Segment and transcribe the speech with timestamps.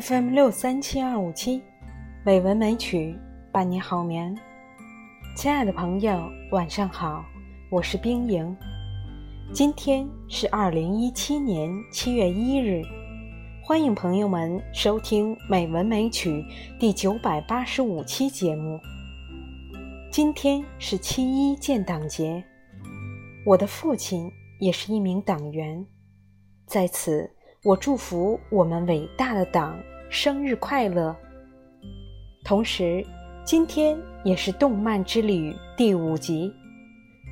[0.00, 1.60] FM 六三七二五七，
[2.24, 3.18] 美文美曲
[3.50, 4.36] 伴你好眠。
[5.34, 7.24] 亲爱的朋友，晚上好，
[7.68, 8.56] 我是冰莹。
[9.52, 12.80] 今天是二零一七年七月一日，
[13.64, 16.30] 欢迎朋友们收听《美文美曲》
[16.78, 18.78] 第九百八十五期节目。
[20.12, 22.44] 今天是七一建党节，
[23.44, 25.84] 我的父亲也是一名党员，
[26.66, 27.28] 在此。
[27.64, 29.76] 我祝福我们伟大的党
[30.10, 31.14] 生日快乐。
[32.42, 33.04] 同时，
[33.44, 36.50] 今天也是动漫之旅第五集，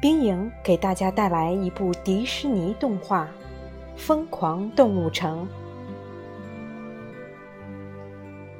[0.00, 3.24] 冰莹给大家带来一部迪士尼动画
[3.96, 5.44] 《疯狂动物城》。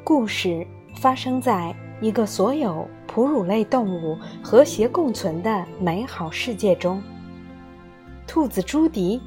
[0.03, 7.01] 故事发生在一个所有哺乳类动物和谐共存的美好世界中。
[8.27, 9.21] 兔子朱迪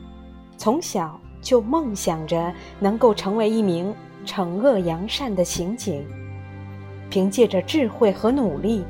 [0.58, 1.18] 从小。
[1.44, 3.94] 就梦想着能够成为一名
[4.26, 6.06] 惩恶扬善的刑警。
[7.10, 8.84] 凭借着智慧和努力，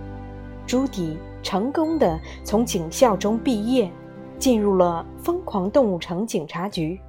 [0.66, 3.92] 朱迪成功的从警校中毕业，
[4.39, 7.00] 进入了疯狂动物城警察局。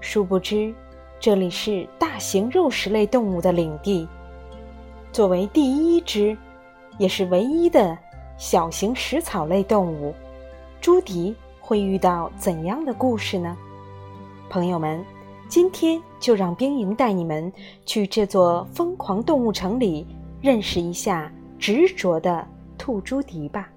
[0.00, 0.74] 殊不知，
[1.18, 4.06] 这里是大型肉食类动物的领地。
[5.10, 6.36] 作为第一只，
[6.98, 7.96] 也是唯一的
[8.36, 10.14] 小型食草类动物，
[10.82, 13.56] 朱迪会遇到怎样的故事呢？
[14.50, 15.02] 朋友们，
[15.46, 17.52] 今天就让冰莹带你们
[17.86, 20.04] 去这座疯狂动物城里，
[20.40, 23.70] 认识一下执着的兔朱迪吧。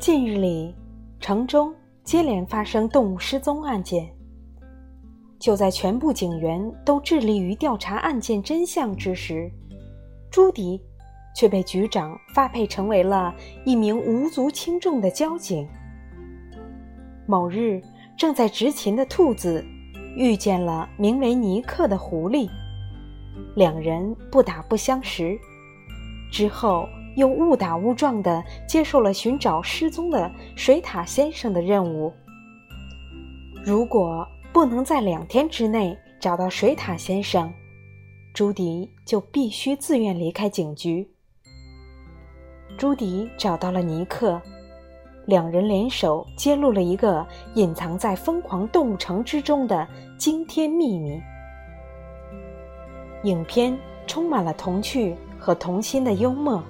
[0.00, 0.74] 近日里，
[1.20, 1.74] 城中。
[2.04, 4.08] 接连发生动物失踪案件。
[5.40, 9.50] 就在全部警员都致力于调查案件真相之时，
[10.30, 10.80] 朱迪
[11.34, 15.66] 却被局长发配成为了一名无足轻重的交警。
[17.26, 17.82] 某日，
[18.16, 19.64] 正在执勤的兔子
[20.16, 22.48] 遇见了名为尼克的狐狸，
[23.56, 25.38] 两人不打不相识。
[26.30, 26.86] 之后。
[27.16, 32.12] 又误打误撞地接受了寻找失踪的水獭先生的任务。
[33.64, 37.52] 如果不能在两天之内找到水獭先生，
[38.32, 41.08] 朱迪就必须自愿离开警局。
[42.76, 44.40] 朱迪找到了尼克，
[45.26, 49.86] 两人联手揭露了一个隐藏在疯狂动物城之中的
[50.18, 51.20] 惊天秘密。
[53.22, 53.76] 影片
[54.06, 56.62] 充满了童趣和童心的幽默。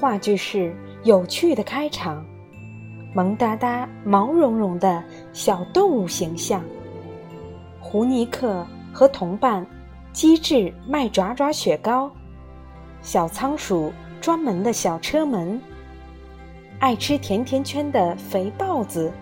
[0.00, 2.24] 话剧是有趣的开场，
[3.14, 6.64] 萌哒哒、毛茸茸的小动物形象，
[7.78, 9.66] 胡尼克和同伴
[10.10, 12.10] 机智卖爪爪雪糕，
[13.02, 15.60] 小仓鼠专门的小车门，
[16.78, 19.12] 爱吃甜甜圈的肥豹子，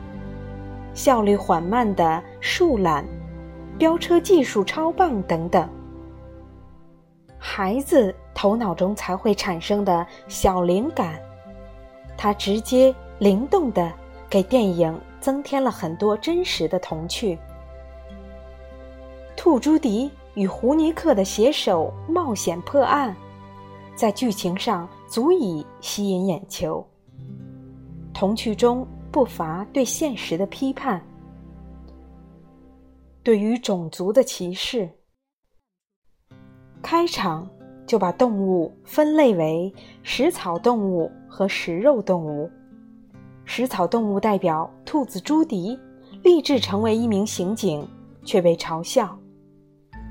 [0.94, 3.04] 效率缓慢的树懒，
[3.76, 5.68] 飙车技术超棒等等，
[7.36, 8.14] 孩子。
[8.38, 11.20] 头脑中才会产生的小灵感，
[12.16, 13.92] 它直接灵动的
[14.30, 17.36] 给电影增添了很多真实的童趣。
[19.36, 23.12] 兔朱迪与胡尼克的携手冒险破案，
[23.96, 26.86] 在剧情上足以吸引眼球。
[28.14, 31.04] 童趣中不乏对现实的批判，
[33.24, 34.88] 对于种族的歧视。
[36.80, 37.44] 开场。
[37.88, 42.48] 就把动物分类为食草动物和食肉动物。
[43.46, 45.76] 食草动物代表兔子朱迪，
[46.22, 47.88] 立志成为一名刑警，
[48.22, 49.18] 却被嘲笑。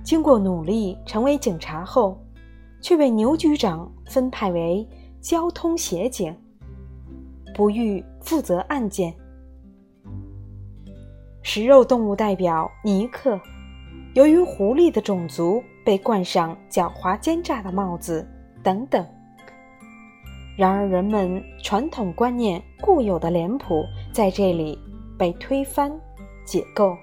[0.04, 2.20] 经过努力成为警察后，
[2.82, 4.86] 却被牛局长分派为
[5.22, 6.36] 交通协警，
[7.54, 9.14] 不予负责案件。
[11.44, 13.40] 食肉动物代表尼克，
[14.18, 15.64] 由于狐狸的种族。
[15.86, 18.28] 被冠上狡猾奸诈的帽子，
[18.62, 19.08] 等等。
[20.58, 24.78] 然而，人们传统观念固有的脸谱在这里
[25.18, 25.90] 被推翻、
[26.46, 26.98] 解构。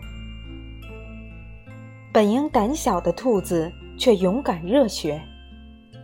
[2.13, 5.19] 本应胆小的兔子却勇敢热血，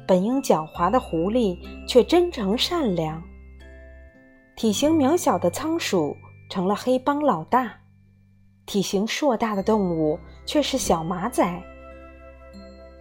[0.07, 3.23] 本应狡猾的狐狸却真诚善良。
[4.57, 6.17] 体型渺小的仓鼠
[6.49, 7.75] 成了黑帮老大，
[8.71, 11.61] 体型硕大的动物却是小马仔。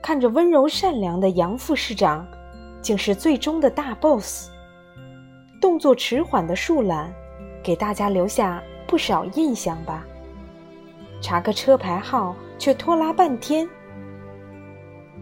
[0.02, 2.26] 看着温柔善良的杨副市长，
[2.82, 4.50] 竟是最终的大 boss。
[5.62, 7.14] 动作迟缓的树懒，
[7.62, 10.04] 给大家留下不少印象吧。
[11.22, 13.70] 查个车牌号却拖拉半天。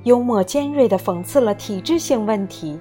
[0.04, 2.80] 幽默尖锐地讽刺了体制性问题。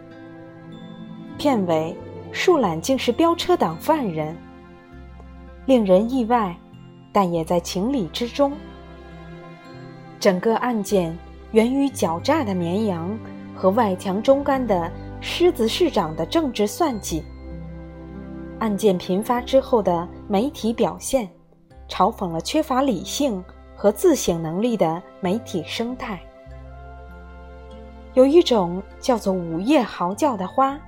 [1.36, 1.96] 片尾，
[2.30, 4.36] 树懒竟是飙车党犯人，
[5.64, 6.56] 令人意外，
[7.16, 8.52] 但也在情理之中。
[10.20, 11.16] 整个案件
[11.52, 13.18] 源于狡诈的绵羊
[13.54, 17.24] 和外强中干的狮子市长的政治算计。
[18.58, 21.26] 案件频发之后的媒体表现，
[21.88, 23.42] 嘲讽了缺乏理性
[23.74, 26.20] 和自省能力的媒体生态。
[28.12, 30.78] 有一种叫做午夜嚎叫的花，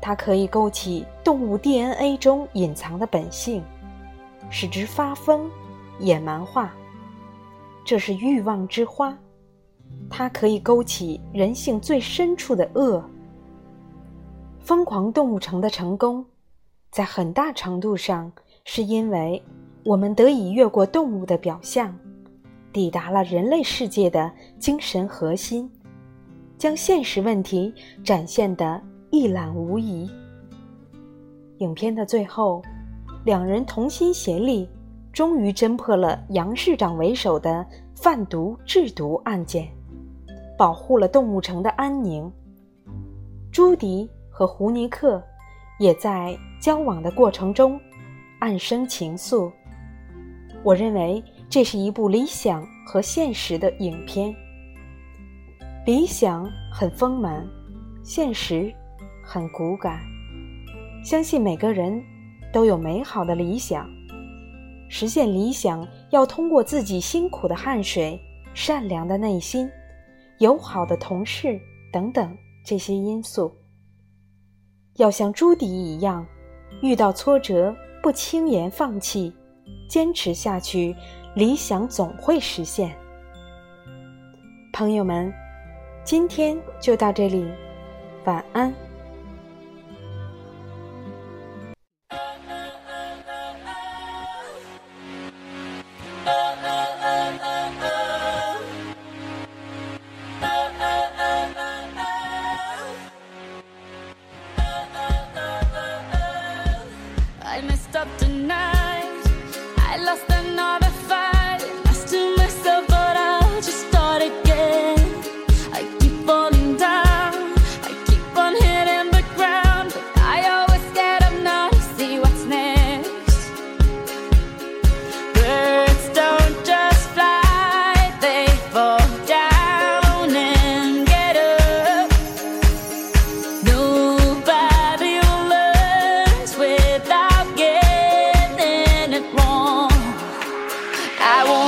[0.00, 3.62] 它可以勾起动物 DNA 中隐藏的本性，
[4.50, 5.50] 使之发疯、
[5.98, 6.74] 野蛮化。
[7.84, 9.16] 这是欲望之花，
[10.10, 13.02] 它可以勾起人性最深处的恶。
[14.60, 16.24] 疯狂动物城的成功。
[16.90, 18.32] 在很大程度上，
[18.64, 19.42] 是因为
[19.84, 21.94] 我们得以越过动物的表象，
[22.72, 25.70] 抵达了人类世界的精神核心，
[26.56, 30.10] 将现实问题展现得一览无遗。
[31.58, 32.62] 影片的最后，
[33.26, 34.70] 两人同心协力，
[35.12, 39.66] 终于侦破了杨市长为首的贩毒制毒案件，
[40.56, 42.30] 保护了动物城的安宁。
[43.50, 45.20] 朱迪和胡尼克。
[45.78, 47.78] 也在交往的过程中
[48.38, 49.52] 暗生情愫。
[50.62, 54.34] 我认为这是一部理想和现实的影片。
[55.84, 57.46] 理想很丰满，
[58.02, 58.72] 现实
[59.22, 60.00] 很骨感。
[61.04, 62.02] 相信每个人
[62.56, 63.86] 都有美好的理想，
[64.88, 68.18] 实现理想要通过自己辛苦的汗水、
[68.54, 69.70] 善良的内心、
[70.38, 71.60] 友好的同事
[71.92, 73.54] 等等这些因素。
[74.94, 76.26] 要像朱迪一样，
[76.80, 79.30] 遇到挫折不轻言放弃，
[79.86, 80.96] 坚持下去，
[81.34, 82.90] 理想总会实现。
[84.72, 85.30] 朋友们，
[86.04, 87.46] 今天就到这里，
[88.24, 88.85] 晚安。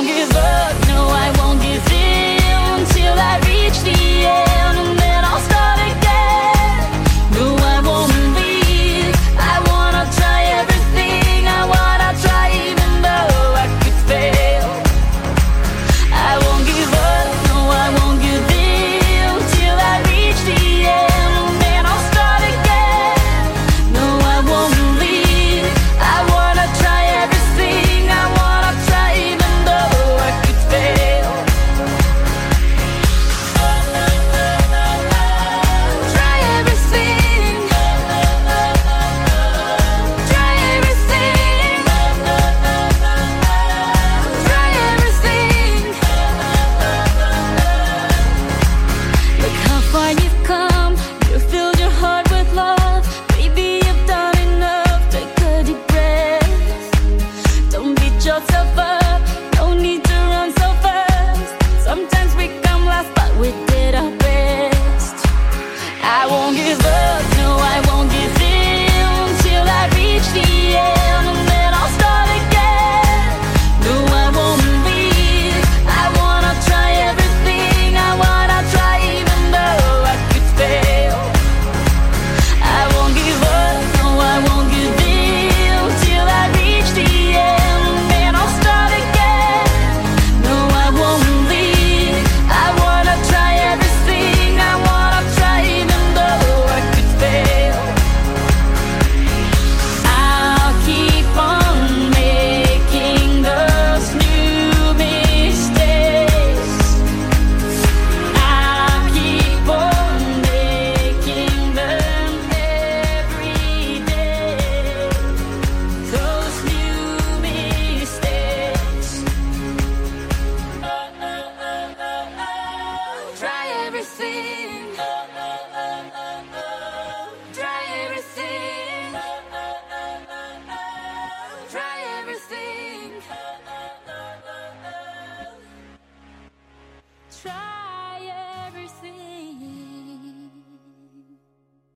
[0.01, 0.48] don't give up.